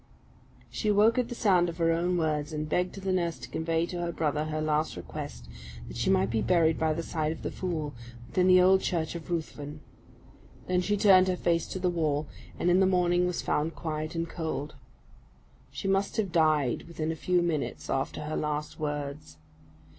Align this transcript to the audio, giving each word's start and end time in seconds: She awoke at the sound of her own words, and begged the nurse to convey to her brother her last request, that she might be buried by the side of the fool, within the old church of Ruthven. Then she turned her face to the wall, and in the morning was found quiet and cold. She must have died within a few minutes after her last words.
She 0.71 0.87
awoke 0.89 1.19
at 1.19 1.29
the 1.29 1.35
sound 1.35 1.69
of 1.69 1.77
her 1.77 1.91
own 1.91 2.17
words, 2.17 2.53
and 2.53 2.67
begged 2.67 2.95
the 2.99 3.11
nurse 3.11 3.37
to 3.37 3.47
convey 3.47 3.85
to 3.85 4.01
her 4.01 4.11
brother 4.11 4.45
her 4.45 4.59
last 4.59 4.97
request, 4.97 5.47
that 5.87 5.95
she 5.95 6.09
might 6.09 6.31
be 6.31 6.41
buried 6.41 6.79
by 6.79 6.91
the 6.93 7.03
side 7.03 7.31
of 7.31 7.43
the 7.43 7.51
fool, 7.51 7.93
within 8.27 8.47
the 8.47 8.59
old 8.59 8.81
church 8.81 9.13
of 9.13 9.29
Ruthven. 9.29 9.79
Then 10.65 10.81
she 10.81 10.97
turned 10.97 11.27
her 11.27 11.35
face 11.35 11.67
to 11.67 11.77
the 11.79 11.87
wall, 11.91 12.25
and 12.57 12.71
in 12.71 12.79
the 12.79 12.87
morning 12.87 13.27
was 13.27 13.43
found 13.43 13.75
quiet 13.75 14.15
and 14.15 14.27
cold. 14.27 14.73
She 15.69 15.87
must 15.87 16.17
have 16.17 16.31
died 16.31 16.87
within 16.87 17.11
a 17.11 17.15
few 17.15 17.43
minutes 17.43 17.87
after 17.87 18.21
her 18.23 18.35
last 18.35 18.79
words. 18.79 19.37